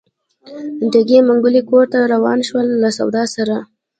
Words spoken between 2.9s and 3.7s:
سودا سره.